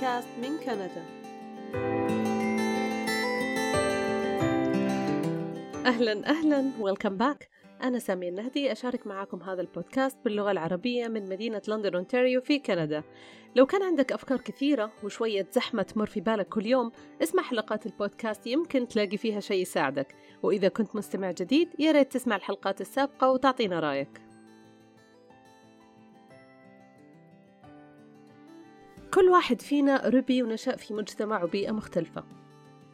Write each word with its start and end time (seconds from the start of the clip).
بودكاست 0.00 0.28
من 0.42 0.58
كندا. 0.58 1.04
أهلا 5.86 6.30
أهلا. 6.30 6.70
welcome 6.80 7.16
back 7.16 7.48
أنا 7.82 7.98
سامية 7.98 8.28
النهدي. 8.28 8.72
أشارك 8.72 9.06
معاكم 9.06 9.42
هذا 9.42 9.60
البودكاست 9.60 10.18
باللغة 10.24 10.50
العربية 10.50 11.08
من 11.08 11.28
مدينة 11.28 11.62
لندن 11.68 11.94
أونتاريو 11.94 12.40
في 12.40 12.58
كندا. 12.58 13.02
لو 13.56 13.66
كان 13.66 13.82
عندك 13.82 14.12
أفكار 14.12 14.38
كثيرة 14.38 14.92
وشوية 15.04 15.46
زحمة 15.52 15.82
تمر 15.82 16.06
في 16.06 16.20
بالك 16.20 16.48
كل 16.48 16.66
يوم 16.66 16.92
اسمع 17.22 17.42
حلقات 17.42 17.86
البودكاست. 17.86 18.46
يمكن 18.46 18.88
تلاقي 18.88 19.16
فيها 19.16 19.40
شيء 19.40 19.62
يساعدك. 19.62 20.14
وإذا 20.42 20.68
كنت 20.68 20.96
مستمع 20.96 21.30
جديد 21.30 21.68
يا 21.78 21.92
ريت 21.92 22.12
تسمع 22.12 22.36
الحلقات 22.36 22.80
السابقة 22.80 23.30
وتعطينا 23.30 23.80
رأيك. 23.80 24.29
كل 29.14 29.28
واحد 29.28 29.60
فينا 29.60 30.08
ربي 30.08 30.42
ونشأ 30.42 30.76
في 30.76 30.94
مجتمع 30.94 31.44
وبيئة 31.44 31.72
مختلفة. 31.72 32.24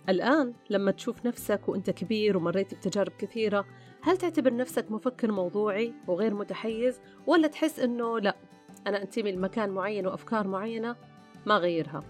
الآن 0.08 0.54
لما 0.70 0.90
تشوف 0.90 1.26
نفسك 1.26 1.68
وأنت 1.68 1.90
كبير 1.90 2.36
ومريت 2.36 2.74
بتجارب 2.74 3.12
كثيرة 3.18 3.64
هل 4.02 4.16
تعتبر 4.16 4.56
نفسك 4.56 4.90
مفكر 4.90 5.32
موضوعي 5.32 5.94
وغير 6.06 6.34
متحيز 6.34 7.00
ولا 7.26 7.48
تحس 7.48 7.80
أنه 7.80 8.20
لا 8.20 8.36
أنا 8.86 9.02
أنتمي 9.02 9.32
لمكان 9.32 9.70
معين 9.70 10.06
وأفكار 10.06 10.46
معينة؟ 10.46 10.96
ما 11.46 11.56
غيرها. 11.56 12.02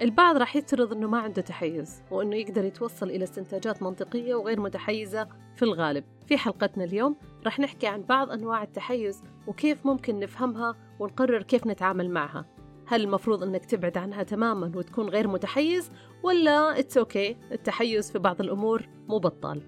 البعض 0.00 0.36
راح 0.36 0.56
يفترض 0.56 0.92
أنه 0.92 1.08
ما 1.08 1.18
عنده 1.18 1.42
تحيز 1.42 2.02
وأنه 2.10 2.36
يقدر 2.36 2.64
يتوصل 2.64 3.10
إلى 3.10 3.24
استنتاجات 3.24 3.82
منطقية 3.82 4.34
وغير 4.34 4.60
متحيزة 4.60 5.28
في 5.56 5.62
الغالب. 5.62 6.04
في 6.26 6.38
حلقتنا 6.38 6.84
اليوم 6.84 7.16
راح 7.44 7.60
نحكي 7.60 7.86
عن 7.86 8.02
بعض 8.02 8.30
أنواع 8.30 8.62
التحيز 8.62 9.22
وكيف 9.46 9.86
ممكن 9.86 10.18
نفهمها 10.20 10.74
ونقرر 11.00 11.42
كيف 11.42 11.66
نتعامل 11.66 12.10
معها. 12.10 12.55
هل 12.86 13.02
المفروض 13.02 13.42
إنك 13.42 13.64
تبعد 13.64 13.98
عنها 13.98 14.22
تماما 14.22 14.72
وتكون 14.74 15.08
غير 15.08 15.28
متحيز 15.28 15.90
ولا 16.22 16.78
it's 16.78 17.34
okay. 17.34 17.52
التحيز 17.52 18.12
في 18.12 18.18
بعض 18.18 18.40
الأمور 18.40 18.88
مو 19.08 19.18
بطال. 19.18 19.62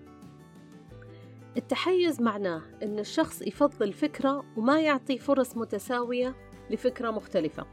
التحيز 1.56 2.20
معناه 2.20 2.62
إن 2.82 2.98
الشخص 2.98 3.42
يفضل 3.42 3.92
فكرة 3.92 4.44
وما 4.56 4.80
يعطي 4.80 5.18
فرص 5.18 5.56
متساوية 5.56 6.34
لفكرة 6.70 7.10
مختلفة. 7.10 7.66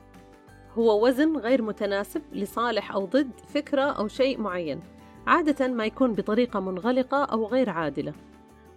هو 0.73 1.07
وزن 1.07 1.37
غير 1.37 1.61
متناسب 1.61 2.21
لصالح 2.33 2.91
أو 2.91 3.05
ضد 3.05 3.31
فكرة 3.47 3.81
أو 3.81 4.07
شيء 4.07 4.41
معين 4.41 4.79
عادة 5.27 5.67
ما 5.67 5.85
يكون 5.85 6.13
بطريقة 6.13 6.59
منغلقة 6.59 7.23
أو 7.23 7.47
غير 7.47 7.69
عادلة. 7.69 8.13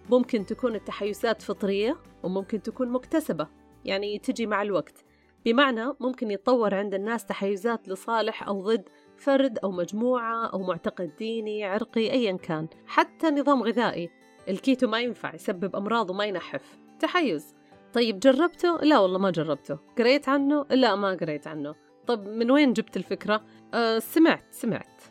ممكن 0.09 0.45
تكون 0.45 0.75
التحيزات 0.75 1.41
فطرية 1.41 1.97
وممكن 2.23 2.61
تكون 2.61 2.89
مكتسبة 2.89 3.47
يعني 3.85 4.19
تجي 4.19 4.45
مع 4.47 4.61
الوقت. 4.61 5.05
بمعنى 5.45 5.93
ممكن 5.99 6.31
يتطور 6.31 6.75
عند 6.75 6.93
الناس 6.93 7.25
تحيزات 7.25 7.89
لصالح 7.89 8.47
أو 8.47 8.61
ضد 8.61 8.89
فرد 9.17 9.59
أو 9.59 9.71
مجموعة 9.71 10.45
أو 10.45 10.59
معتقد 10.59 11.15
ديني 11.15 11.63
عرقي 11.63 12.11
أيا 12.11 12.37
كان 12.37 12.67
حتى 12.87 13.27
نظام 13.29 13.63
غذائي. 13.63 14.09
الكيتو 14.49 14.87
ما 14.87 14.99
ينفع 14.99 15.35
يسبب 15.35 15.75
أمراض 15.75 16.09
وما 16.09 16.25
ينحف. 16.25 16.77
تحيز. 16.99 17.55
طيب 17.93 18.19
جربته؟ 18.19 18.77
لا 18.77 18.99
والله 18.99 19.19
ما 19.19 19.31
جربته. 19.31 19.77
قريت 19.97 20.29
عنه؟ 20.29 20.65
لا 20.71 20.95
ما 20.95 21.09
قريت 21.09 21.47
عنه. 21.47 21.75
طب 22.07 22.27
من 22.27 22.51
وين 22.51 22.73
جبت 22.73 22.97
الفكرة؟ 22.97 23.43
أه 23.73 23.99
سمعت 23.99 24.45
سمعت. 24.51 25.01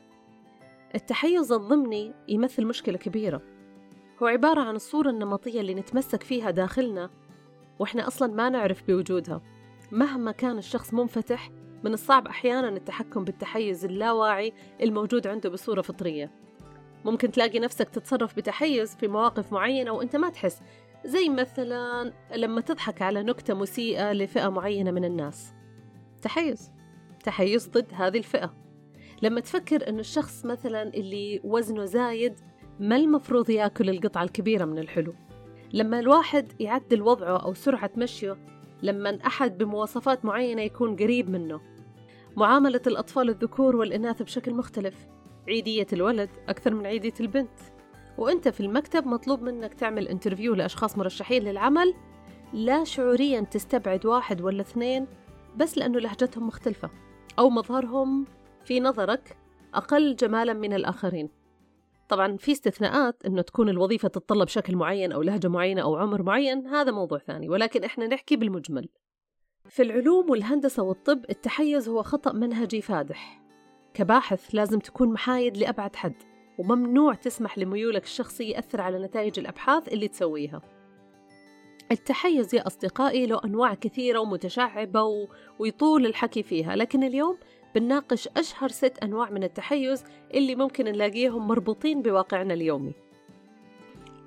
التحيز 0.94 1.52
الضمني 1.52 2.14
يمثل 2.28 2.66
مشكلة 2.66 2.98
كبيرة. 2.98 3.42
هو 4.22 4.26
عبارة 4.26 4.60
عن 4.60 4.76
الصورة 4.76 5.10
النمطية 5.10 5.60
اللي 5.60 5.74
نتمسك 5.74 6.22
فيها 6.22 6.50
داخلنا 6.50 7.10
وإحنا 7.78 8.06
أصلا 8.06 8.34
ما 8.34 8.48
نعرف 8.48 8.82
بوجودها. 8.88 9.42
مهما 9.92 10.32
كان 10.32 10.58
الشخص 10.58 10.94
منفتح 10.94 11.50
من 11.84 11.92
الصعب 11.92 12.26
أحيانا 12.26 12.68
التحكم 12.68 13.24
بالتحيز 13.24 13.84
اللاواعي 13.84 14.52
الموجود 14.82 15.26
عنده 15.26 15.50
بصورة 15.50 15.82
فطرية. 15.82 16.30
ممكن 17.04 17.30
تلاقي 17.30 17.58
نفسك 17.58 17.88
تتصرف 17.88 18.36
بتحيز 18.36 18.96
في 18.96 19.08
مواقف 19.08 19.52
معينة 19.52 19.90
وأنت 19.90 20.16
ما 20.16 20.30
تحس 20.30 20.62
زي 21.04 21.28
مثلا 21.28 22.12
لما 22.36 22.60
تضحك 22.60 23.02
على 23.02 23.22
نكتة 23.22 23.54
مسيئة 23.54 24.12
لفئة 24.12 24.48
معينة 24.48 24.90
من 24.90 25.04
الناس. 25.04 25.52
تحيز 26.22 26.72
تحيز 27.24 27.68
ضد 27.68 27.92
هذه 27.94 28.18
الفئة. 28.18 28.54
لما 29.22 29.40
تفكر 29.40 29.88
أن 29.88 29.98
الشخص 29.98 30.44
مثلا 30.44 30.82
اللي 30.82 31.40
وزنه 31.44 31.84
زايد 31.84 32.40
ما 32.80 32.96
المفروض 32.96 33.50
يأكل 33.50 33.90
القطعة 33.90 34.22
الكبيرة 34.22 34.64
من 34.64 34.78
الحلو. 34.78 35.14
لما 35.72 35.98
الواحد 36.00 36.52
يعدل 36.60 37.02
وضعه 37.02 37.36
أو 37.36 37.54
سرعة 37.54 37.90
مشيه 37.96 38.36
لما 38.82 39.18
أحد 39.26 39.58
بمواصفات 39.58 40.24
معينة 40.24 40.62
يكون 40.62 40.96
قريب 40.96 41.30
منه. 41.30 41.60
معاملة 42.36 42.80
الأطفال 42.86 43.28
الذكور 43.28 43.76
والإناث 43.76 44.22
بشكل 44.22 44.54
مختلف. 44.54 45.06
عيدية 45.48 45.86
الولد 45.92 46.30
أكثر 46.48 46.74
من 46.74 46.86
عيدية 46.86 47.14
البنت. 47.20 47.58
وأنت 48.18 48.48
في 48.48 48.60
المكتب 48.60 49.06
مطلوب 49.06 49.42
منك 49.42 49.74
تعمل 49.74 50.08
انترفيو 50.08 50.54
لأشخاص 50.54 50.98
مرشحين 50.98 51.42
للعمل. 51.42 51.94
لا 52.52 52.84
شعوريا 52.84 53.40
تستبعد 53.40 54.06
واحد 54.06 54.40
ولا 54.40 54.60
اثنين 54.60 55.06
بس 55.56 55.78
لأنه 55.78 55.98
لهجتهم 55.98 56.46
مختلفة. 56.46 56.90
أو 57.38 57.50
مظهرهم 57.50 58.26
في 58.64 58.80
نظرك 58.80 59.36
أقل 59.74 60.16
جمالا 60.16 60.52
من 60.52 60.72
الآخرين. 60.72 61.37
طبعا 62.08 62.36
في 62.36 62.52
استثناءات 62.52 63.26
إنه 63.26 63.42
تكون 63.42 63.68
الوظيفة 63.68 64.08
تتطلب 64.08 64.48
شكل 64.48 64.76
معين 64.76 65.12
أو 65.12 65.22
لهجة 65.22 65.48
معينة 65.48 65.82
أو 65.82 65.96
عمر 65.96 66.22
معين 66.22 66.66
هذا 66.66 66.92
موضوع 66.92 67.18
ثاني. 67.18 67.48
ولكن 67.48 67.84
إحنا 67.84 68.06
نحكي 68.06 68.36
بالمجمل. 68.36 68.88
في 69.68 69.82
العلوم 69.82 70.30
والهندسة 70.30 70.82
والطب 70.82 71.24
التحيز 71.30 71.88
هو 71.88 72.02
خطأ 72.02 72.32
منهجي 72.32 72.80
فادح. 72.80 73.42
كباحث 73.94 74.54
لازم 74.54 74.78
تكون 74.78 75.12
محايد 75.12 75.56
لأبعد 75.56 75.96
حد 75.96 76.14
وممنوع 76.58 77.14
تسمح 77.14 77.58
لميولك 77.58 78.04
الشخصي 78.04 78.44
يأثر 78.44 78.80
على 78.80 78.98
نتائج 78.98 79.38
الأبحاث 79.38 79.88
اللي 79.88 80.08
تسويها. 80.08 80.62
التحيز 81.92 82.54
يا 82.54 82.66
أصدقائي 82.66 83.26
له 83.26 83.40
أنواع 83.44 83.74
كثيرة 83.74 84.18
ومتشعبة 84.18 85.02
و... 85.02 85.28
ويطول 85.58 86.06
الحكي 86.06 86.42
فيها 86.42 86.76
لكن 86.76 87.04
اليوم 87.04 87.38
بنناقش 87.78 88.28
أشهر 88.36 88.68
ست 88.68 88.98
أنواع 89.02 89.30
من 89.30 89.44
التحيز 89.44 90.04
اللي 90.34 90.54
ممكن 90.54 90.84
نلاقيهم 90.84 91.46
مربوطين 91.46 92.02
بواقعنا 92.02 92.54
اليومي. 92.54 92.92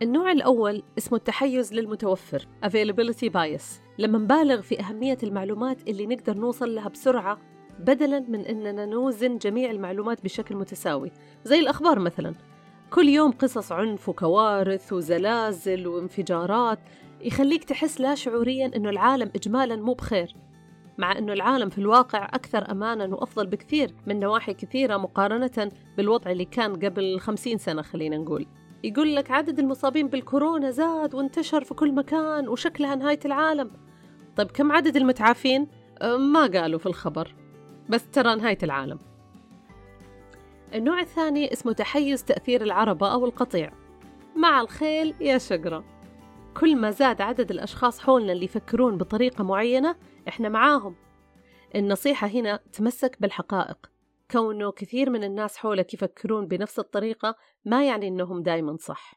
النوع 0.01 0.31
الأول 0.31 0.83
اسمه 0.97 1.17
التحيز 1.17 1.73
للمتوفر 1.73 2.47
Availability 2.65 3.29
Bias 3.33 3.63
لما 3.97 4.17
نبالغ 4.17 4.61
في 4.61 4.79
أهمية 4.79 5.17
المعلومات 5.23 5.89
اللي 5.89 6.05
نقدر 6.05 6.37
نوصل 6.37 6.75
لها 6.75 6.89
بسرعة 6.89 7.37
بدلا 7.79 8.19
من 8.19 8.39
أننا 8.39 8.85
نوزن 8.85 9.37
جميع 9.37 9.71
المعلومات 9.71 10.23
بشكل 10.23 10.55
متساوي. 10.55 11.11
زي 11.43 11.59
الأخبار 11.59 11.99
مثلا 11.99 12.33
كل 12.89 13.09
يوم 13.09 13.31
قصص 13.31 13.71
عنف 13.71 14.09
وكوارث 14.09 14.93
وزلازل 14.93 15.87
وانفجارات 15.87 16.79
يخليك 17.21 17.63
تحس 17.63 18.01
لا 18.01 18.15
شعوريا 18.15 18.71
أنه 18.75 18.89
العالم 18.89 19.31
إجمالا 19.35 19.75
مو 19.75 19.93
بخير. 19.93 20.35
مع 21.01 21.17
أنه 21.17 21.33
العالم 21.33 21.69
في 21.69 21.77
الواقع 21.77 22.25
أكثر 22.25 22.71
أمانا 22.71 23.15
وأفضل 23.15 23.47
بكثير 23.47 23.95
من 24.07 24.19
نواحي 24.19 24.53
كثيرة 24.53 24.97
مقارنة 24.97 25.71
بالوضع 25.97 26.31
اللي 26.31 26.45
كان 26.45 26.75
قبل 26.75 27.19
خمسين 27.19 27.57
سنة 27.57 27.81
خلينا 27.81 28.17
نقول. 28.17 28.47
يقول 28.83 29.15
لك 29.15 29.31
عدد 29.31 29.59
المصابين 29.59 30.07
بالكورونا 30.07 30.71
زاد 30.71 31.15
وانتشر 31.15 31.63
في 31.63 31.73
كل 31.73 31.91
مكان 31.91 32.47
وشكلها 32.47 32.95
نهاية 32.95 33.19
العالم. 33.25 33.71
طيب 34.35 34.51
كم 34.51 34.71
عدد 34.71 34.97
المتعافين؟ 34.97 35.67
أه، 36.01 36.17
ما 36.17 36.47
قالوا 36.47 36.79
في 36.79 36.85
الخبر. 36.85 37.35
بس 37.89 38.09
ترى 38.09 38.35
نهاية 38.35 38.57
العالم. 38.63 38.99
النوع 40.73 40.99
الثاني 40.99 41.53
اسمه 41.53 41.73
تحيز 41.73 42.23
تأثير 42.23 42.63
العربة 42.63 43.13
أو 43.13 43.25
القطيع. 43.25 43.73
مع 44.35 44.61
الخيل 44.61 45.13
يا 45.21 45.37
شقرة. 45.37 45.83
كل 46.59 46.75
ما 46.75 46.91
زاد 46.91 47.21
عدد 47.21 47.51
الأشخاص 47.51 47.99
حولنا 47.99 48.33
اللي 48.33 48.45
يفكرون 48.45 48.97
بطريقة 48.97 49.43
معينة 49.43 49.95
إحنا 50.27 50.49
معاهم. 50.49 50.95
النصيحة 51.75 52.27
هنا 52.27 52.59
تمسك 52.73 53.17
بالحقائق. 53.19 53.91
كونه 54.31 54.71
كثير 54.71 55.09
من 55.09 55.23
الناس 55.23 55.57
حولك 55.57 55.93
يفكرون 55.93 56.47
بنفس 56.47 56.79
الطريقة 56.79 57.35
ما 57.65 57.85
يعني 57.87 58.07
إنهم 58.07 58.43
دايما 58.43 58.77
صح. 58.79 59.15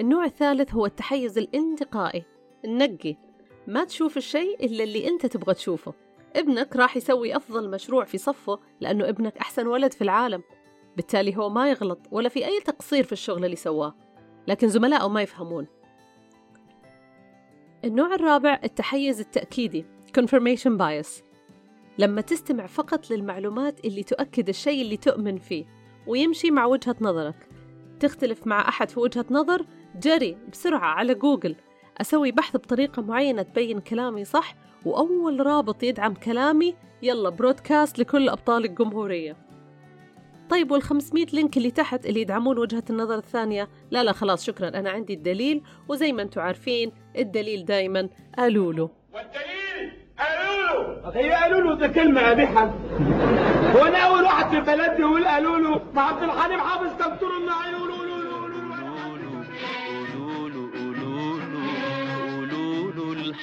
النوع 0.00 0.24
الثالث 0.24 0.74
هو 0.74 0.86
التحيز 0.86 1.38
الانتقائي. 1.38 2.24
النقي. 2.64 3.16
ما 3.66 3.84
تشوف 3.84 4.16
الشيء 4.16 4.64
إلا 4.64 4.84
اللي 4.84 5.08
أنت 5.08 5.26
تبغى 5.26 5.54
تشوفه. 5.54 5.94
ابنك 6.36 6.76
راح 6.76 6.96
يسوي 6.96 7.36
أفضل 7.36 7.70
مشروع 7.70 8.04
في 8.04 8.18
صفه 8.18 8.60
لأنه 8.80 9.08
ابنك 9.08 9.38
أحسن 9.38 9.66
ولد 9.66 9.92
في 9.92 10.02
العالم. 10.02 10.42
بالتالي 10.96 11.36
هو 11.36 11.48
ما 11.48 11.70
يغلط 11.70 12.00
ولا 12.10 12.28
في 12.28 12.46
أي 12.46 12.60
تقصير 12.60 13.04
في 13.04 13.12
الشغل 13.12 13.44
اللي 13.44 13.56
سواه. 13.56 13.94
لكن 14.48 14.68
زملائه 14.68 15.08
ما 15.08 15.22
يفهمون. 15.22 15.66
النوع 17.84 18.14
الرابع 18.14 18.60
التحيز 18.64 19.20
التأكيدي 19.20 19.86
confirmation 20.18 20.78
bias. 20.78 21.22
لما 21.98 22.20
تستمع 22.20 22.66
فقط 22.66 23.10
للمعلومات 23.10 23.84
اللي 23.84 24.02
تؤكد 24.02 24.48
الشيء 24.48 24.82
اللي 24.82 24.96
تؤمن 24.96 25.38
فيه 25.38 25.64
ويمشي 26.06 26.50
مع 26.50 26.64
وجهة 26.64 26.96
نظرك. 27.00 27.48
تختلف 28.00 28.46
مع 28.46 28.68
أحد 28.68 28.90
في 28.90 29.00
وجهة 29.00 29.24
نظر 29.30 29.66
جري 30.02 30.36
بسرعة 30.52 30.94
على 30.94 31.14
جوجل. 31.14 31.56
أسوي 32.00 32.32
بحث 32.32 32.56
بطريقة 32.56 33.02
معينة 33.02 33.42
تبين 33.42 33.80
كلامي 33.80 34.24
صح 34.24 34.54
وأول 34.84 35.46
رابط 35.46 35.82
يدعم 35.82 36.14
كلامي 36.14 36.74
يلا 37.02 37.28
برودكاست 37.30 37.98
لكل 37.98 38.28
أبطال 38.28 38.64
الجمهورية. 38.64 39.47
طيب 40.50 40.70
وال 40.70 40.82
500 40.82 41.26
link 41.32 41.56
اللي 41.56 41.70
تحت 41.70 42.06
اللي 42.06 42.20
يدعمون 42.20 42.58
وجهة 42.58 42.84
النظر 42.90 43.14
الثانية 43.18 43.68
لا 43.90 44.04
لا 44.04 44.12
خلاص 44.12 44.46
شكرا 44.46 44.68
أنا 44.68 44.90
عندي 44.90 45.14
الدليل 45.14 45.62
وزي 45.88 46.12
ما 46.12 46.22
أنتم 46.22 46.40
عارفين 46.40 46.92
الدليل 47.18 47.64
دايما 47.64 48.08
قالوا 48.38 48.72
له 48.72 48.90
والدليل 49.14 49.92
قالوا 50.18 51.02
له 51.02 51.20
هي 51.20 51.30
قالوا 51.32 51.60
له 51.60 51.74
ده 51.74 51.88
كلمة 51.88 52.30
قبيحة 52.30 52.74
هو 53.76 53.84
أنا 53.86 53.98
أول 53.98 54.22
واحد 54.24 54.50
في 54.50 54.56
البلد 54.58 54.96
دي 54.96 55.02
يقول 55.02 55.26
قالوا 55.26 55.58
له 55.58 55.82
ما 55.94 56.02
عبد 56.02 56.22
الحليم 56.22 56.60
حافظ 56.60 56.98
كان 57.02 57.18
طول 57.18 57.30
النهار 57.42 57.72
يقول 57.72 57.88
له 57.88 57.98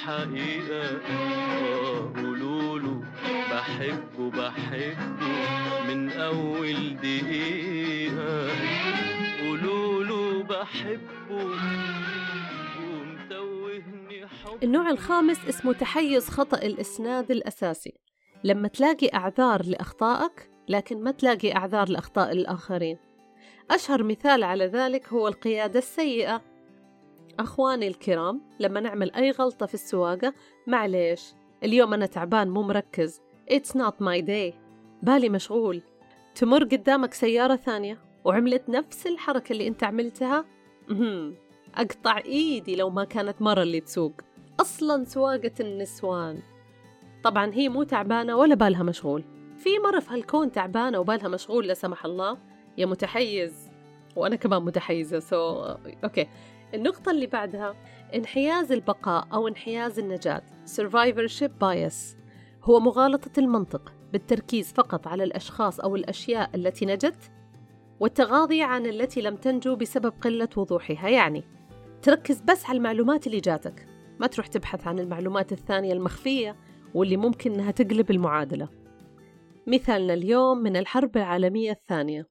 الحقيقة 0.06 0.84
آه 1.10 1.85
بحبه 3.66 4.30
بحبه 4.30 5.84
من 5.88 6.12
أول 6.12 6.98
دقيقة. 6.98 8.50
قولوله 9.42 10.44
بحبه 10.44 11.46
ومتوهني 12.90 14.28
حب 14.28 14.64
النوع 14.64 14.90
الخامس 14.90 15.46
اسمه 15.50 15.74
تحيز 15.74 16.30
خطأ 16.30 16.58
الإسناد 16.58 17.32
الأساسي. 17.32 17.94
لما 18.44 18.68
تلاقي 18.68 19.10
أعذار 19.14 19.66
لأخطائك 19.66 20.52
لكن 20.70 21.04
ما 21.04 21.12
تلاقي 21.12 21.56
أعذار 21.56 21.90
لأخطاء 21.90 22.32
الآخرين. 22.32 22.98
أشهر 23.72 24.04
مثال 24.04 24.44
على 24.44 24.66
ذلك 24.66 25.08
هو 25.08 25.28
القيادة 25.28 25.80
السيئة. 25.80 26.42
أخواني 27.40 27.88
الكرام 27.88 28.42
لما 28.60 28.80
نعمل 28.80 29.12
أي 29.12 29.32
غلطة 29.32 29.66
في 29.66 29.74
السواقة 29.74 30.34
معليش 30.68 31.22
اليوم 31.64 31.94
أنا 31.94 32.06
تعبان 32.06 32.50
مو 32.50 32.62
مركز. 32.62 33.25
It's 33.52 33.76
not 33.76 33.94
my 34.02 34.22
day. 34.22 34.54
بالي 35.04 35.30
مشغول. 35.30 35.82
تمر 36.36 36.64
قدامك 36.64 37.14
سيارة 37.14 37.56
ثانية 37.56 37.98
وعملت 38.24 38.70
نفس 38.70 39.08
الحركة 39.08 39.54
اللي 39.54 39.68
أنت 39.68 39.84
عملتها؟ 39.84 40.46
أقطع 41.76 42.18
إيدي 42.18 42.76
لو 42.76 42.90
ما 42.90 43.04
كانت 43.04 43.42
مرة 43.42 43.64
اللي 43.64 43.80
تسوق. 43.80 44.14
أصلا 44.60 45.04
سواقة 45.04 45.52
النسوان. 45.60 46.40
طبعا 47.24 47.54
هي 47.54 47.70
مو 47.70 47.84
تعبانة 47.84 48.36
ولا 48.36 48.56
بالها 48.56 48.84
مشغول. 48.84 49.24
في 49.58 49.70
مرة 49.80 50.00
في 50.00 50.14
هالكون 50.14 50.52
تعبانة 50.52 51.00
وبالها 51.00 51.28
مشغول 51.28 51.68
لا 51.68 51.74
سمح 51.74 52.06
الله. 52.06 52.38
يا 52.78 52.86
متحيز. 52.86 53.72
وأنا 54.16 54.36
كمان 54.36 54.62
متحيزة 54.62 55.20
so 55.20 55.76
okay. 56.04 56.28
النقطة 56.74 57.12
اللي 57.12 57.28
بعدها 57.28 57.76
انحياز 58.16 58.72
البقاء 58.72 59.28
أو 59.34 59.48
انحياز 59.48 60.00
النجاة. 60.00 60.42
Survivorship 60.66 61.52
bias. 61.62 62.25
هو 62.66 62.80
مغالطة 62.80 63.40
المنطق 63.40 63.94
بالتركيز 64.14 64.74
فقط 64.74 65.08
على 65.08 65.24
الأشخاص 65.24 65.80
أو 65.80 65.96
الأشياء 65.96 66.50
التي 66.56 66.86
نجت 66.86 67.32
والتغاضي 68.00 68.62
عن 68.62 68.86
التي 68.86 69.22
لم 69.22 69.36
تنجو 69.36 69.76
بسبب 69.76 70.14
قلة 70.22 70.50
وضوحها. 70.58 71.10
يعني 71.10 71.44
تركز 72.02 72.42
بس 72.42 72.66
على 72.66 72.78
المعلومات 72.78 73.28
اللي 73.28 73.40
جاتك 73.40 73.88
ما 74.20 74.28
تروح 74.28 74.48
تبحث 74.48 74.88
عن 74.88 75.00
المعلومات 75.00 75.52
الثانية 75.52 75.94
المخفية 75.94 76.56
واللي 76.94 77.18
ممكن 77.18 77.54
أنها 77.54 77.72
تقلب 77.72 78.12
المعادلة. 78.12 78.70
مثالنا 79.68 80.14
اليوم 80.14 80.58
من 80.58 80.78
الحرب 80.78 81.18
العالمية 81.18 81.72
الثانية. 81.72 82.28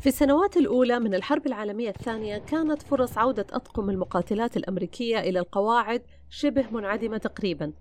في 0.00 0.06
السنوات 0.06 0.56
الأولى 0.56 0.98
من 0.98 1.14
الحرب 1.14 1.46
العالمية 1.46 1.88
الثانية 1.88 2.38
كانت 2.38 2.82
فرص 2.82 3.18
عودة 3.18 3.46
أطقم 3.52 3.90
المقاتلات 3.90 4.56
الأمريكية 4.56 5.18
إلى 5.18 5.38
القواعد 5.38 6.02
شبه 6.30 6.70
منعدمة 6.70 7.18
تقريبا. 7.18 7.72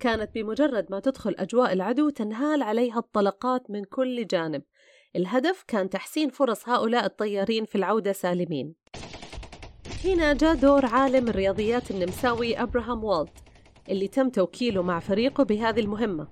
كانت 0.00 0.34
بمجرد 0.34 0.86
ما 0.90 1.00
تدخل 1.00 1.34
أجواء 1.38 1.72
العدو 1.72 2.10
تنهال 2.10 2.62
عليها 2.62 2.98
الطلقات 2.98 3.70
من 3.70 3.84
كل 3.84 4.26
جانب. 4.26 4.62
الهدف 5.16 5.64
كان 5.68 5.90
تحسين 5.90 6.30
فرص 6.30 6.68
هؤلاء 6.68 7.04
الطيارين 7.04 7.64
في 7.64 7.74
العودة 7.74 8.12
سالمين. 8.12 8.74
هنا 10.04 10.32
جاء 10.32 10.54
دور 10.54 10.86
عالم 10.86 11.28
الرياضيات 11.28 11.90
النمساوي 11.90 12.62
أبراهام 12.62 13.04
والت 13.04 13.38
اللي 13.88 14.08
تم 14.08 14.28
توكيله 14.30 14.82
مع 14.82 15.00
فريقه 15.00 15.44
بهذه 15.44 15.80
المهمة. 15.80 16.28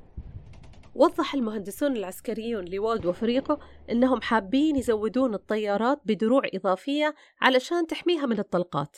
وضح 0.94 1.34
المهندسون 1.34 1.96
العسكريون 1.96 2.64
لوالد 2.64 3.06
وفريقه 3.06 3.58
أنهم 3.90 4.20
حابين 4.20 4.76
يزودون 4.76 5.34
الطيارات 5.34 6.00
بدروع 6.04 6.42
إضافية 6.54 7.14
علشان 7.40 7.86
تحميها 7.86 8.26
من 8.26 8.38
الطلقات. 8.38 8.96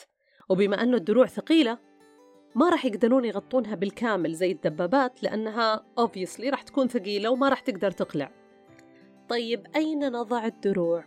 وبما 0.49 0.83
أنه 0.83 0.97
الدروع 0.97 1.25
ثقيلة 1.25 1.88
ما 2.55 2.69
راح 2.69 2.85
يقدرون 2.85 3.25
يغطونها 3.25 3.75
بالكامل 3.75 4.33
زي 4.33 4.51
الدبابات 4.51 5.23
لأنها 5.23 5.83
obviously 5.99 6.45
راح 6.45 6.61
تكون 6.61 6.87
ثقيلة 6.87 7.29
وما 7.29 7.49
راح 7.49 7.59
تقدر 7.59 7.91
تقلع 7.91 8.31
طيب 9.29 9.67
أين 9.75 10.11
نضع 10.11 10.45
الدروع؟ 10.45 11.03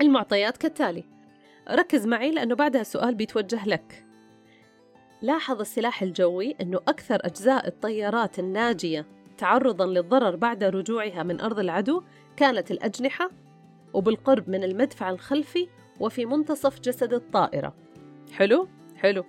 المعطيات 0.00 0.56
كالتالي 0.56 1.04
ركز 1.70 2.06
معي 2.06 2.30
لأنه 2.30 2.54
بعدها 2.54 2.82
سؤال 2.82 3.14
بيتوجه 3.14 3.68
لك 3.68 4.06
لاحظ 5.22 5.60
السلاح 5.60 6.02
الجوي 6.02 6.56
أنه 6.60 6.78
أكثر 6.88 7.18
أجزاء 7.20 7.68
الطيارات 7.68 8.38
الناجية 8.38 9.06
تعرضا 9.38 9.86
للضرر 9.86 10.36
بعد 10.36 10.64
رجوعها 10.64 11.22
من 11.22 11.40
أرض 11.40 11.58
العدو 11.58 12.02
كانت 12.36 12.70
الأجنحة 12.70 13.30
وبالقرب 13.94 14.48
من 14.50 14.64
المدفع 14.64 15.10
الخلفي 15.10 15.68
وفي 16.00 16.26
منتصف 16.26 16.80
جسد 16.80 17.14
الطائرة 17.14 17.74
حلو؟ 18.32 18.68
حلو. 19.00 19.24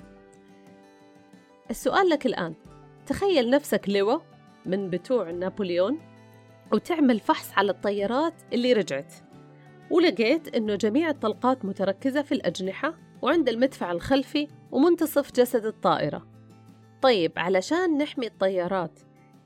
السؤال 1.70 2.10
لك 2.10 2.26
الآن. 2.26 2.56
تخيل 3.06 3.50
نفسك 3.50 3.90
لواء 3.90 4.22
من 4.66 4.90
بتوع 4.90 5.32
نابليون 5.32 6.00
وتعمل 6.74 7.20
فحص 7.20 7.54
على 7.58 7.72
الطيارات 7.72 8.34
اللي 8.54 8.74
رجعت. 8.74 9.14
ولقيت 9.92 10.56
أنه 10.56 10.76
جميع 10.76 11.10
الطلقات 11.10 11.66
متركزة 11.66 12.22
في 12.22 12.32
الأجنحة 12.32 13.00
وعند 13.22 13.50
المدفع 13.50 13.92
الخلفي 13.92 14.48
ومنتصف 14.72 15.32
جسد 15.32 15.66
الطائرة. 15.66 16.28
طيب 17.02 17.32
علشان 17.38 17.98
نحمي 17.98 18.28
الطيارات 18.28 19.00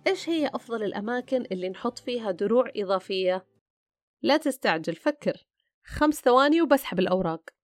إيش 0.07 0.29
هي 0.29 0.47
أفضل 0.47 0.83
الأماكن 0.83 1.45
اللي 1.51 1.69
نحط 1.69 1.99
فيها 1.99 2.31
دروع 2.31 2.71
إضافية؟ 2.75 3.45
لا 4.21 4.37
تستعجل 4.37 4.95
فكر. 4.95 5.47
خمس 5.85 6.15
ثواني 6.15 6.61
وبسحب 6.61 6.99
الأوراق. 6.99 7.54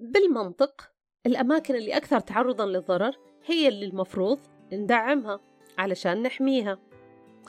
بالمنطق 0.00 0.90
الأماكن 1.26 1.74
اللي 1.74 1.96
أكثر 1.96 2.20
تعرضا 2.20 2.66
للضرر 2.66 3.12
هي 3.46 3.68
اللي 3.68 3.86
المفروض 3.86 4.38
ندعمها 4.72 5.40
علشان 5.78 6.22
نحميها. 6.22 6.78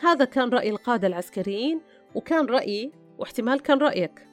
هذا 0.04 0.26
كان 0.26 0.50
رأي 0.50 0.70
القادة 0.70 1.08
العسكريين 1.08 1.82
وكان 2.16 2.46
رأيي 2.46 2.92
واحتمال 3.18 3.60
كان 3.60 3.78
رأيك. 3.78 4.28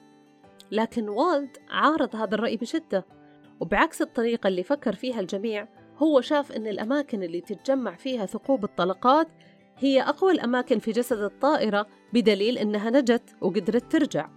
لكن 0.71 1.09
والد 1.09 1.57
عارض 1.69 2.15
هذا 2.15 2.35
الرأي 2.35 2.57
بشدة 2.57 3.05
وبعكس 3.59 4.01
الطريقة 4.01 4.47
اللي 4.47 4.63
فكر 4.63 4.95
فيها 4.95 5.19
الجميع 5.19 5.67
هو 5.97 6.21
شاف 6.21 6.51
أن 6.51 6.67
الأماكن 6.67 7.23
اللي 7.23 7.41
تتجمع 7.41 7.95
فيها 7.95 8.25
ثقوب 8.25 8.63
الطلقات 8.63 9.27
هي 9.77 10.01
أقوى 10.01 10.31
الأماكن 10.31 10.79
في 10.79 10.91
جسد 10.91 11.19
الطائرة 11.19 11.87
بدليل 12.13 12.57
أنها 12.57 12.89
نجت 12.89 13.35
وقدرت 13.41 13.91
ترجع. 13.91 14.29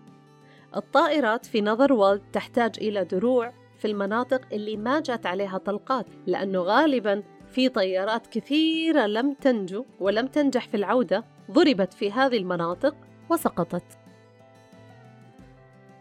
الطائرات 0.77 1.47
في 1.47 1.61
نظر 1.61 1.93
والد 1.93 2.23
تحتاج 2.33 2.73
إلى 2.79 3.05
دروع 3.05 3.61
في 3.81 3.87
المناطق 3.87 4.41
اللي 4.53 4.77
ما 4.77 5.01
جات 5.01 5.27
عليها 5.27 5.59
طلقات 5.59 6.07
لأنه 6.27 6.59
غالبا 6.59 7.23
في 7.51 7.69
طيارات 7.69 8.27
كثيرة 8.27 9.07
لم 9.07 9.33
تنجو 9.33 9.85
ولم 10.01 10.27
تنجح 10.27 10.69
في 10.69 10.77
العودة 10.77 11.25
ضربت 11.51 11.95
في 11.95 12.13
هذه 12.13 12.37
المناطق 12.37 12.97
وسقطت. 13.31 13.83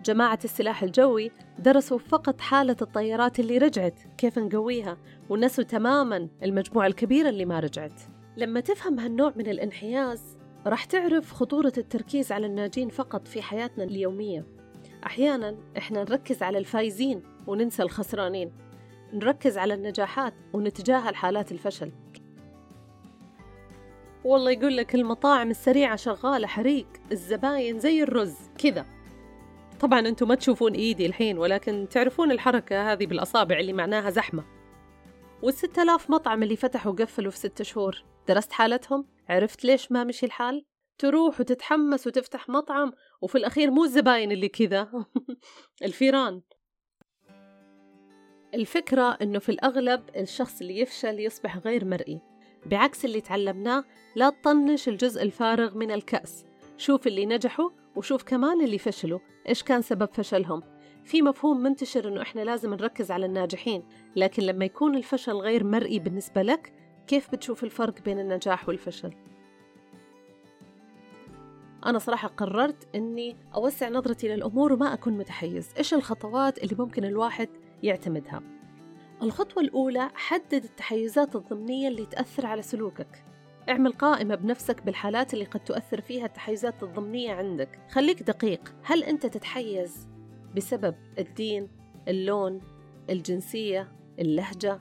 جماعة 0.05 0.39
السلاح 0.43 0.83
الجوي 0.83 1.31
درسوا 1.59 1.97
فقط 1.97 2.41
حالة 2.41 2.75
الطيارات 2.81 3.39
اللي 3.39 3.57
رجعت 3.57 3.99
كيف 4.17 4.39
نقويها 4.39 4.97
ونسوا 5.29 5.63
تماما 5.63 6.27
المجموعة 6.43 6.87
الكبيرة 6.87 7.29
اللي 7.29 7.45
ما 7.45 7.59
رجعت. 7.59 8.01
لما 8.37 8.59
تفهم 8.59 8.99
هالنوع 8.99 9.33
من 9.35 9.47
الانحياز 9.47 10.37
راح 10.65 10.85
تعرف 10.85 11.33
خطورة 11.33 11.73
التركيز 11.77 12.31
على 12.31 12.45
الناجين 12.45 12.89
فقط 12.89 13.27
في 13.27 13.41
حياتنا 13.41 13.83
اليومية. 13.83 14.45
أحيانا 15.05 15.55
إحنا 15.77 16.03
نركز 16.03 16.43
على 16.43 16.57
الفايزين 16.57 17.23
وننسى 17.49 17.83
الخسرانين. 17.83 18.51
نركز 19.13 19.57
على 19.57 19.73
النجاحات 19.73 20.33
ونتجاهل 20.53 21.15
حالات 21.15 21.51
الفشل. 21.51 21.91
والله 24.23 24.51
يقول 24.51 24.77
لك 24.77 24.95
المطاعم 24.95 25.49
السريعة 25.49 25.95
شغالة 25.95 26.47
حريق 26.47 26.87
الزباين 27.11 27.79
زي 27.79 28.03
الرز 28.03 28.37
كذا. 28.57 28.85
طبعا 29.79 29.99
أنتم 29.99 30.27
ما 30.27 30.35
تشوفون 30.35 30.73
إيدي 30.73 31.05
الحين 31.05 31.37
ولكن 31.37 31.87
تعرفون 31.91 32.31
الحركة 32.31 32.91
هذه 32.91 33.05
بالأصابع 33.05 33.59
اللي 33.59 33.73
معناها 33.73 34.09
زحمة. 34.09 34.43
والستة 35.41 35.83
آلاف 35.83 36.09
مطعم 36.09 36.43
اللي 36.43 36.55
فتحوا 36.55 36.91
وقفلوا 36.91 37.31
في 37.31 37.37
ستة 37.37 37.63
شهور 37.63 38.03
درست 38.27 38.51
حالتهم؟ 38.51 39.05
عرفت 39.29 39.65
ليش 39.65 39.91
ما 39.91 40.03
مشي 40.03 40.25
الحال؟ 40.25 40.65
تروح 40.97 41.39
وتتحمس 41.39 42.07
وتفتح 42.07 42.49
مطعم 42.49 42.91
وفي 43.21 43.37
الأخير 43.37 43.71
مو 43.71 43.83
الزباين 43.83 44.31
اللي 44.31 44.49
كذا. 44.49 45.05
الفيران. 45.85 46.41
الفكرة 48.53 49.17
إنه 49.21 49.39
في 49.39 49.49
الأغلب 49.49 50.01
الشخص 50.15 50.61
اللي 50.61 50.79
يفشل 50.79 51.19
يصبح 51.19 51.57
غير 51.57 51.85
مرئي. 51.85 52.19
بعكس 52.65 53.05
اللي 53.05 53.21
تعلمناه 53.21 53.83
لا 54.15 54.29
تطنش 54.29 54.89
الجزء 54.89 55.23
الفارغ 55.23 55.77
من 55.77 55.91
الكأس. 55.91 56.45
شوف 56.77 57.07
اللي 57.07 57.25
نجحوا 57.25 57.69
وشوف 57.95 58.23
كمان 58.23 58.61
اللي 58.61 58.77
فشلوا. 58.77 59.19
إيش 59.47 59.63
كان 59.63 59.81
سبب 59.81 60.09
فشلهم؟ 60.13 60.63
في 61.03 61.21
مفهوم 61.21 61.63
منتشر 61.63 62.07
إنه 62.07 62.21
إحنا 62.21 62.41
لازم 62.41 62.73
نركز 62.73 63.11
على 63.11 63.25
الناجحين 63.25 63.83
لكن 64.15 64.43
لما 64.43 64.65
يكون 64.65 64.95
الفشل 64.95 65.33
غير 65.33 65.63
مرئي 65.63 65.99
بالنسبة 65.99 66.41
لك 66.41 66.73
كيف 67.07 67.31
بتشوف 67.31 67.63
الفرق 67.63 68.01
بين 68.01 68.19
النجاح 68.19 68.69
والفشل؟ 68.69 69.13
أنا 71.85 71.99
صراحة 71.99 72.27
قررت 72.27 72.95
إني 72.95 73.37
أوسع 73.55 73.89
نظرتي 73.89 74.27
للأمور 74.27 74.73
وما 74.73 74.93
أكون 74.93 75.17
متحيز. 75.17 75.69
إيش 75.77 75.93
الخطوات 75.93 76.63
اللي 76.63 76.75
ممكن 76.79 77.05
الواحد 77.05 77.49
يعتمدها. 77.83 78.41
الخطوة 79.21 79.63
الأولى 79.63 80.09
حدد 80.13 80.63
التحيزات 80.63 81.35
الضمنية 81.35 81.87
اللي 81.87 82.05
تأثر 82.05 82.45
على 82.45 82.61
سلوكك. 82.61 83.23
اعمل 83.69 83.91
قائمة 83.91 84.35
بنفسك 84.35 84.83
بالحالات 84.83 85.33
اللي 85.33 85.45
قد 85.45 85.59
تؤثر 85.59 86.01
فيها 86.01 86.25
التحيزات 86.25 86.83
الضمنية 86.83 87.31
عندك. 87.31 87.79
خليك 87.89 88.23
دقيق. 88.23 88.75
هل 88.83 89.03
أنت 89.03 89.25
تتحيز 89.25 90.07
بسبب 90.55 90.95
الدين 91.19 91.67
اللون 92.07 92.61
الجنسية 93.09 93.91
اللهجة 94.19 94.79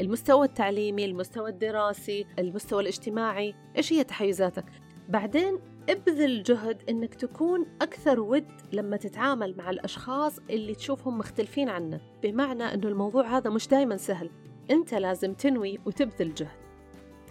المستوى 0.00 0.46
التعليمي 0.46 1.04
المستوى 1.04 1.50
الدراسي 1.50 2.26
المستوى 2.38 2.82
الاجتماعي؟ 2.82 3.54
إيش 3.76 3.92
هي 3.92 4.04
تحيزاتك؟ 4.04 4.64
بعدين 5.08 5.58
ابذل 5.90 6.42
جهد 6.42 6.82
إنك 6.88 7.14
تكون 7.14 7.66
أكثر 7.82 8.20
ود 8.20 8.46
لما 8.72 8.96
تتعامل 8.96 9.54
مع 9.56 9.70
الأشخاص 9.70 10.38
اللي 10.50 10.74
تشوفهم 10.74 11.18
مختلفين 11.18 11.68
عنك. 11.68 12.00
بمعنى 12.22 12.74
إنه 12.74 12.88
الموضوع 12.88 13.36
هذا 13.36 13.50
مش 13.50 13.68
دائما 13.68 13.96
سهل. 13.96 14.30
أنت 14.70 14.94
لازم 14.94 15.34
تنوي 15.34 15.78
وتبذل 15.86 16.34
جهد. 16.34 16.58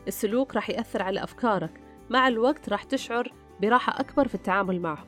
السلوك 0.07 0.55
راح 0.55 0.69
يأثر 0.69 1.01
على 1.01 1.24
أفكارك. 1.24 1.81
مع 2.09 2.27
الوقت 2.27 2.69
راح 2.69 2.83
تشعر 2.83 3.33
براحة 3.62 4.00
أكبر 4.00 4.27
في 4.27 4.35
التعامل 4.35 4.81
معهم. 4.81 5.07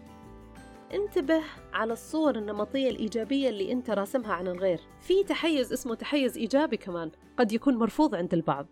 انتبه 0.93 1.41
على 1.73 1.93
الصور 1.93 2.35
النمطية 2.35 2.89
الإيجابية 2.89 3.49
اللي 3.49 3.71
أنت 3.71 3.89
راسمها 3.89 4.33
عن 4.33 4.47
الغير. 4.47 4.79
في 5.01 5.23
تحيز 5.23 5.73
اسمه 5.73 5.95
تحيز 5.95 6.37
إيجابي 6.37 6.77
كمان. 6.77 7.11
قد 7.37 7.51
يكون 7.51 7.75
مرفوض 7.75 8.15
عند 8.15 8.33
البعض. 8.33 8.67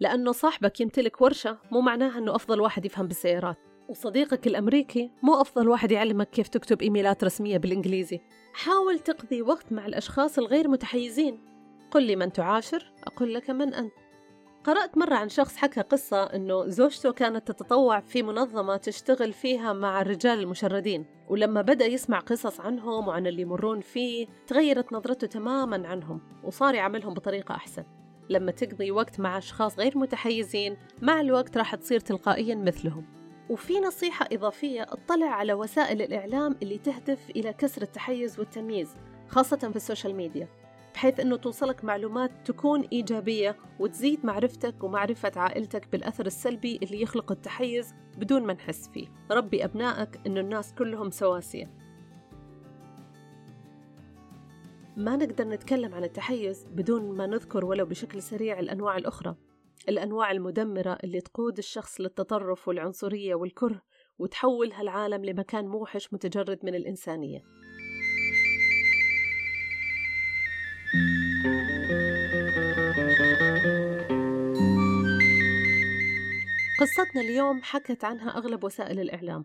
لأنه 0.00 0.32
صاحبك 0.32 0.80
يمتلك 0.80 1.20
ورشة 1.20 1.58
مو 1.70 1.80
معناها 1.80 2.18
أنه 2.18 2.34
أفضل 2.34 2.60
واحد 2.60 2.84
يفهم 2.84 3.06
بالسيارات. 3.06 3.69
وصديقك 3.90 4.46
الأمريكي 4.46 5.10
مو 5.22 5.40
أفضل 5.40 5.68
واحد 5.68 5.92
يعلمك 5.92 6.30
كيف 6.30 6.48
تكتب 6.48 6.82
إيميلات 6.82 7.24
رسمية 7.24 7.58
بالإنجليزي. 7.58 8.20
حاول 8.52 8.98
تقضي 8.98 9.42
وقت 9.42 9.72
مع 9.72 9.86
الأشخاص 9.86 10.38
الغير 10.38 10.68
متحيزين. 10.68 11.38
قل 11.90 12.02
لي 12.02 12.16
من 12.16 12.32
تعاشر 12.32 12.92
أقول 13.06 13.34
لك 13.34 13.50
من 13.50 13.74
أنت. 13.74 13.92
قرأت 14.64 14.98
مرة 14.98 15.14
عن 15.14 15.28
شخص 15.28 15.56
حكى 15.56 15.80
قصة 15.80 16.22
أنه 16.22 16.66
زوجته 16.66 17.12
كانت 17.12 17.52
تتطوع 17.52 18.00
في 18.00 18.22
منظمة 18.22 18.76
تشتغل 18.76 19.32
فيها 19.32 19.72
مع 19.72 20.00
الرجال 20.00 20.38
المشردين 20.38 21.04
ولما 21.28 21.62
بدأ 21.62 21.86
يسمع 21.86 22.18
قصص 22.18 22.60
عنهم 22.60 23.08
وعن 23.08 23.26
اللي 23.26 23.42
يمرون 23.42 23.80
فيه 23.80 24.26
تغيرت 24.46 24.92
نظرته 24.92 25.26
تماما 25.26 25.88
عنهم 25.88 26.20
وصار 26.44 26.74
يعاملهم 26.74 27.14
بطريقة 27.14 27.54
أحسن. 27.54 27.84
لما 28.28 28.52
تقضي 28.52 28.90
وقت 28.90 29.20
مع 29.20 29.38
أشخاص 29.38 29.78
غير 29.78 29.98
متحيزين 29.98 30.76
مع 31.02 31.20
الوقت 31.20 31.56
راح 31.56 31.74
تصير 31.74 32.00
تلقائيا 32.00 32.54
مثلهم. 32.54 33.19
وفي 33.50 33.80
نصيحة 33.80 34.28
إضافية 34.32 34.82
اطلع 34.82 35.26
على 35.26 35.52
وسائل 35.52 36.02
الإعلام 36.02 36.56
اللي 36.62 36.78
تهدف 36.78 37.30
إلى 37.30 37.52
كسر 37.52 37.82
التحيز 37.82 38.38
والتمييز 38.38 38.96
خاصة 39.28 39.56
في 39.56 39.76
ال 39.76 39.81
social 39.81 40.14
media 40.14 40.48
بحيث 40.94 41.20
أنه 41.20 41.36
توصلك 41.36 41.84
معلومات 41.84 42.30
تكون 42.44 42.80
إيجابية 42.92 43.56
وتزيد 43.78 44.26
معرفتك 44.26 44.84
ومعرفة 44.84 45.32
عائلتك 45.36 45.88
بالأثر 45.92 46.26
السلبي 46.26 46.80
اللي 46.82 47.02
يخلق 47.02 47.32
التحيز 47.32 47.94
بدون 48.18 48.46
ما 48.46 48.52
نحس 48.52 48.88
فيه. 48.88 49.08
ربي 49.30 49.64
أبنائك 49.64 50.20
أنه 50.26 50.40
الناس 50.40 50.74
كلهم 50.74 51.10
سواسية. 51.10 51.70
ما 54.96 55.16
نقدر 55.16 55.48
نتكلم 55.48 55.94
عن 55.94 56.04
التحيز 56.04 56.66
بدون 56.72 57.16
ما 57.16 57.26
نذكر 57.26 57.64
ولو 57.64 57.86
بشكل 57.86 58.22
سريع 58.22 58.58
الأنواع 58.58 58.96
الأخرى. 58.96 59.36
الأنواع 59.88 60.30
المدمرة 60.30 60.98
اللي 61.04 61.20
تقود 61.20 61.58
الشخص 61.58 62.00
للتطرف 62.00 62.68
والعنصرية 62.68 63.34
والكره 63.34 63.82
وتحول 64.18 64.72
هالعالم 64.72 65.24
لمكان 65.24 65.68
موحش 65.68 66.12
متجرد 66.12 66.58
من 66.64 66.74
الإنسانية. 66.74 67.42
قصتنا 76.80 77.20
اليوم 77.20 77.62
حكت 77.62 78.04
عنها 78.04 78.30
أغلب 78.30 78.64
وسائل 78.64 79.00
الإعلام. 79.00 79.44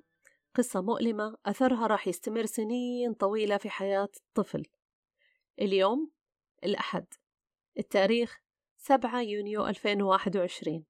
قصة 0.56 0.82
مؤلمة 0.82 1.38
أثرها 1.46 1.88
راح 1.88 2.08
يستمر 2.08 2.46
سنين 2.46 3.14
طويلة 3.14 3.58
في 3.58 3.70
حياة 3.70 4.10
طفل. 4.34 4.64
اليوم 5.62 6.12
الأحد. 6.64 7.06
التاريخ 7.78 8.45
7 8.88 9.22
يونيو 9.22 9.68
2021 9.68 10.86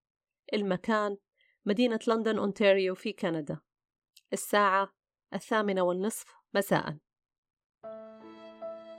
المكان 0.54 1.18
مدينة 1.66 2.00
لندن 2.08 2.38
أونتاريو 2.38 2.96
في 2.96 3.14
كندا. 3.14 3.60
الساعة 4.34 4.90
الثامنة 5.34 5.82
والنصف 5.82 6.26
مساء. 6.54 6.98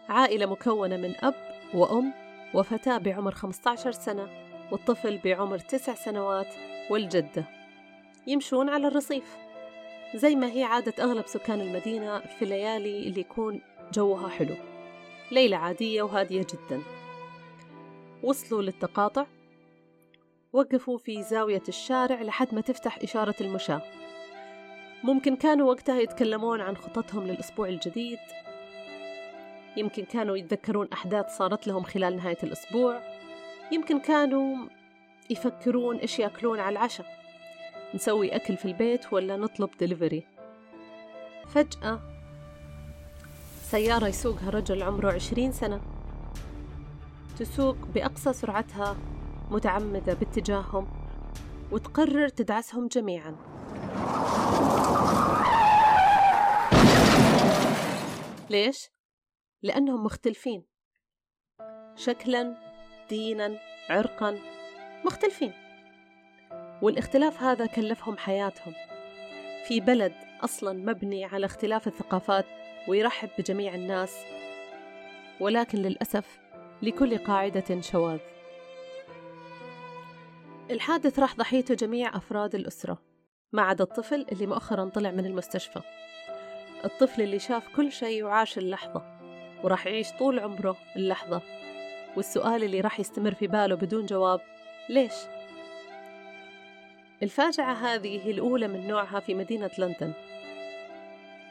عائلة 0.08 0.46
مكونة 0.46 0.96
من 0.96 1.24
أب 1.24 1.34
وأم 1.74 2.12
وفتاة 2.54 2.98
بعمر 2.98 3.34
15 3.34 3.92
سنة 3.92 4.28
والطفل 4.72 5.18
بعمر 5.18 5.58
9 5.58 5.94
سنوات 5.94 6.54
والجدة. 6.90 7.44
يمشون 8.26 8.68
على 8.68 8.88
الرصيف. 8.88 9.36
زي 10.14 10.34
ما 10.34 10.52
هي 10.52 10.64
عادة 10.64 11.04
أغلب 11.04 11.26
سكان 11.26 11.60
المدينة 11.60 12.20
في 12.20 12.42
الليالي 12.42 13.08
اللي 13.08 13.20
يكون 13.20 13.60
جوها 13.92 14.28
حلو. 14.28 14.56
ليلة 15.32 15.56
عادية 15.56 16.02
وهادية 16.02 16.46
جداً. 16.52 16.95
وصلوا 18.26 18.62
للتقاطع. 18.62 19.26
وقفوا 20.52 20.98
في 20.98 21.22
زاوية 21.22 21.62
الشارع 21.68 22.22
لحد 22.22 22.54
ما 22.54 22.60
تفتح 22.60 22.98
إشارة 23.02 23.34
المشاة. 23.40 23.82
ممكن 25.04 25.36
كانوا 25.36 25.72
وقتها 25.72 26.00
يتكلمون 26.00 26.60
عن 26.60 26.76
خططهم 26.76 27.26
للأسبوع 27.26 27.68
الجديد. 27.68 28.18
يمكن 29.76 30.04
كانوا 30.04 30.36
يتذكرون 30.36 30.88
أحداث 30.92 31.36
صارت 31.36 31.66
لهم 31.66 31.82
خلال 31.82 32.16
نهاية 32.16 32.38
الأسبوع. 32.42 33.00
يمكن 33.72 34.00
كانوا 34.00 34.56
يفكرون 35.30 35.96
إيش 35.96 36.18
يأكلون 36.18 36.60
على 36.60 36.72
العشاء. 36.72 37.06
نسوي 37.94 38.36
أكل 38.36 38.56
في 38.56 38.64
البيت 38.64 39.12
ولا 39.12 39.36
نطلب 39.36 39.70
دليفري 39.80 40.22
فجأة 41.48 42.00
سيارة 43.62 44.06
يسوقها 44.06 44.50
رجل 44.50 44.82
عمره 44.82 45.12
عشرين 45.12 45.52
سنة. 45.52 45.95
تسوق 47.38 47.76
بأقصى 47.94 48.32
سرعتها 48.32 48.96
متعمدة 49.50 50.14
باتجاههم 50.14 50.88
وتقرر 51.72 52.28
تدعسهم 52.28 52.88
جميعا. 52.88 53.36
ليش؟ 58.50 58.76
لأنهم 59.62 60.04
مختلفين. 60.04 60.64
شكلا 61.96 62.56
دينا 63.08 63.58
عرقا 63.90 64.38
مختلفين. 65.04 65.52
والاختلاف 66.82 67.42
هذا 67.42 67.66
كلفهم 67.66 68.16
حياتهم. 68.16 68.74
في 69.68 69.80
بلد 69.80 70.12
أصلا 70.40 70.72
مبني 70.72 71.24
على 71.24 71.46
اختلاف 71.46 71.86
الثقافات 71.86 72.44
ويرحب 72.88 73.28
بجميع 73.38 73.74
الناس 73.74 74.16
ولكن 75.40 75.78
للأسف 75.78 76.38
لكل 76.82 77.18
قاعدة 77.18 77.80
شواذ. 77.80 78.18
الحادث 80.70 81.18
راح 81.18 81.36
ضحيته 81.36 81.74
جميع 81.74 82.16
أفراد 82.16 82.54
الأسرة 82.54 82.98
ما 83.52 83.62
عدا 83.62 83.84
الطفل 83.84 84.26
اللي 84.32 84.46
مؤخرا 84.46 84.88
طلع 84.88 85.10
من 85.10 85.26
المستشفى. 85.26 85.80
الطفل 86.84 87.22
اللي 87.22 87.38
شاف 87.38 87.68
كل 87.76 87.92
شيء 87.92 88.24
وعاش 88.24 88.58
اللحظة 88.58 89.02
وراح 89.64 89.86
يعيش 89.86 90.12
طول 90.12 90.38
عمره 90.38 90.76
اللحظة. 90.96 91.42
والسؤال 92.16 92.64
اللي 92.64 92.80
راح 92.80 93.00
يستمر 93.00 93.34
في 93.34 93.46
باله 93.46 93.74
بدون 93.74 94.06
جواب 94.06 94.40
ليش؟ 94.88 95.14
الفاجعة 97.22 97.72
هذه 97.72 98.26
هي 98.26 98.30
الأولى 98.30 98.68
من 98.68 98.86
نوعها 98.86 99.20
في 99.20 99.34
مدينة 99.34 99.70
لندن. 99.78 100.12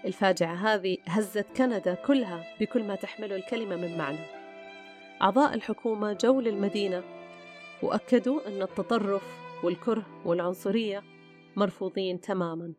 الفاجعة 0.05 0.55
هذه 0.55 0.97
هزت 1.05 1.45
كندا 1.57 1.93
كلها 1.93 2.43
بكل 2.59 2.83
ما 2.83 2.95
تحمله 2.95 3.35
الكلمة 3.35 3.75
من 3.75 3.97
معنى. 3.97 4.34
أعضاء 5.21 5.53
الحكومة 5.53 6.13
جو 6.13 6.41
للمدينة 6.41 7.03
وأكدوا 7.81 8.47
أن 8.47 8.61
التطرف 8.61 9.23
والكره 9.63 10.05
والعنصرية 10.25 11.03
مرفوضين 11.55 12.21
تماما 12.21 12.73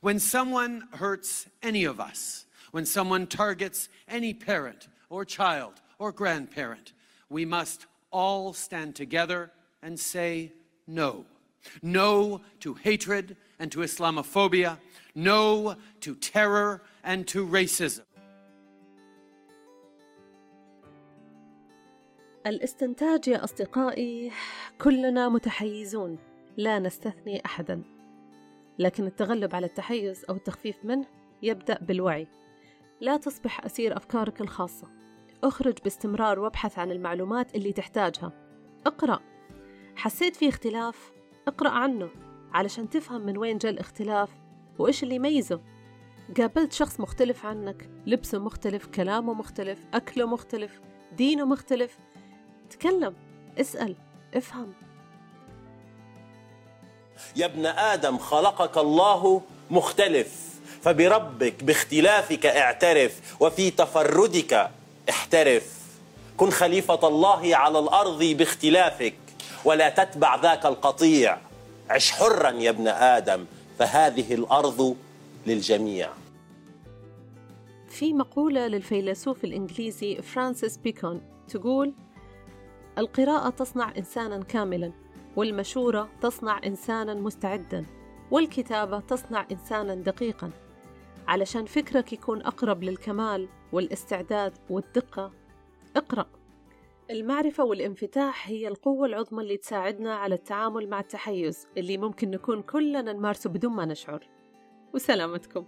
When 0.00 0.18
someone 0.18 0.88
hurts 0.92 1.48
any 1.62 1.84
of 1.84 2.00
us, 2.00 2.46
when 2.70 2.86
someone 2.86 3.26
targets 3.26 3.88
any 4.08 4.32
parent 4.32 4.88
or 5.10 5.24
child 5.24 5.82
or 5.98 6.12
grandparent, 6.12 6.92
we 7.28 7.44
must 7.44 7.86
all 8.10 8.54
stand 8.54 8.94
together 8.94 9.50
and 9.82 9.98
say 10.00 10.52
no. 10.86 11.26
No 11.82 12.40
to 12.60 12.74
hatred 12.74 13.36
and 13.58 13.70
to 13.72 13.80
Islamophobia. 13.80 14.78
No 15.14 15.76
to 16.00 16.14
terror 16.14 16.82
and 17.04 17.26
to 17.28 17.46
racism. 17.46 18.04
الاستنتاج 22.46 23.28
يا 23.28 23.44
أصدقائي 23.44 24.30
كلنا 24.80 25.28
متحيزون. 25.28 26.18
لا 26.56 26.78
نستثني 26.78 27.44
أحدا. 27.46 27.82
لكن 28.78 29.06
التغلب 29.06 29.54
على 29.54 29.66
التحيز 29.66 30.24
أو 30.28 30.34
التخفيف 30.34 30.84
منه 30.84 31.06
يبدأ 31.42 31.78
بالوعي. 31.78 32.26
لا 33.00 33.16
تصبح 33.16 33.64
أسير 33.64 33.96
أفكارك 33.96 34.40
الخاصة. 34.40 34.88
أخرج 35.44 35.78
باستمرار 35.84 36.38
وابحث 36.38 36.78
عن 36.78 36.90
المعلومات 36.90 37.54
اللي 37.54 37.72
تحتاجها. 37.72 38.32
اقرأ. 38.86 39.20
حسيت 39.96 40.36
في 40.36 40.48
اختلاف؟ 40.48 41.12
اقرأ 41.48 41.70
عنه 41.70 42.10
علشان 42.52 42.90
تفهم 42.90 43.26
من 43.26 43.38
وين 43.38 43.58
جاء 43.58 43.72
الاختلاف 43.72 44.30
وإيش 44.78 45.02
اللي 45.02 45.14
يميزه. 45.14 45.60
قابلت 46.36 46.72
شخص 46.72 47.00
مختلف 47.00 47.46
عنك. 47.46 47.90
لبسه 48.06 48.38
مختلف 48.38 48.86
كلامه 48.86 49.34
مختلف 49.34 49.84
أكله 49.94 50.26
مختلف 50.26 50.80
دينه 51.16 51.44
مختلف. 51.44 51.98
تكلم 52.72 53.14
اسأل. 53.60 53.94
افهم. 54.34 54.72
يا 57.36 57.46
ابن 57.46 57.66
آدم 57.66 58.18
خلقك 58.18 58.78
الله 58.78 59.42
مختلف. 59.70 60.60
فبربك 60.82 61.64
باختلافك 61.64 62.46
اعترف. 62.46 63.36
وفي 63.40 63.70
تفردك 63.70 64.70
احترف. 65.08 65.82
كن 66.36 66.50
خليفة 66.50 67.08
الله 67.08 67.56
على 67.56 67.78
الأرض 67.78 68.24
باختلافك 68.24 69.14
ولا 69.64 69.88
تتبع 69.88 70.36
ذاك 70.36 70.66
القطيع. 70.66 71.38
عش 71.90 72.10
حرا 72.12 72.50
يا 72.50 72.70
ابن 72.70 72.88
آدم 72.88 73.46
فهذه 73.78 74.34
الأرض 74.34 74.96
للجميع. 75.46 76.10
في 77.88 78.12
مقولة 78.12 78.66
للفيلسوف 78.66 79.44
الإنجليزي 79.44 80.22
فرانسيس 80.22 80.76
بيكون 80.76 81.20
تقول 81.48 81.92
القراءة 82.98 83.50
تصنع 83.50 83.92
إنسانا 83.98 84.44
كاملا 84.44 84.92
والمشورة 85.36 86.08
تصنع 86.20 86.60
إنسانا 86.66 87.14
مستعدا 87.14 87.86
والكتابة 88.30 89.00
تصنع 89.00 89.46
إنسانا 89.52 89.94
دقيقا. 89.94 90.50
علشان 91.28 91.66
فكرك 91.66 92.12
يكون 92.12 92.42
أقرب 92.42 92.82
للكمال 92.82 93.48
والاستعداد 93.72 94.52
والدقة 94.70 95.32
اقرأ. 95.96 96.26
المعرفة 97.10 97.64
والانفتاح 97.64 98.48
هي 98.48 98.68
القوة 98.68 99.06
العظمى 99.06 99.42
اللي 99.42 99.56
تساعدنا 99.56 100.14
على 100.14 100.34
التعامل 100.34 100.88
مع 100.88 101.00
التحيز 101.00 101.66
اللي 101.76 101.98
ممكن 101.98 102.30
نكون 102.30 102.62
كلنا 102.62 103.12
نمارسه 103.12 103.50
بدون 103.50 103.72
ما 103.72 103.84
نشعر. 103.84 104.28
وسلامتكم. 104.94 105.64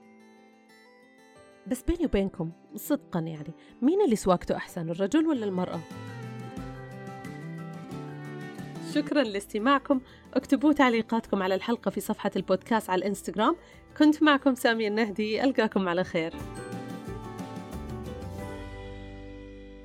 بس 1.66 1.82
بيني 1.82 2.04
وبينكم 2.04 2.50
صدقا 2.74 3.20
يعني 3.20 3.54
مين 3.82 4.00
اللي 4.00 4.16
سواقته 4.16 4.56
أحسن 4.56 4.90
الرجل 4.90 5.26
ولا 5.26 5.44
المرأة؟ 5.44 5.80
شكرا 8.94 9.22
لاستماعكم. 9.22 10.00
اكتبوا 10.34 10.72
تعليقاتكم 10.72 11.42
على 11.42 11.54
الحلقة 11.54 11.90
في 11.90 12.00
صفحة 12.00 12.30
البودكاست 12.36 12.90
على 12.90 12.98
الإنستغرام. 12.98 13.56
كنت 13.98 14.22
معكم 14.22 14.54
سامية 14.54 14.88
النهدي 14.88 15.44
ألقاكم 15.44 15.88
على 15.88 16.04
خير. 16.04 16.32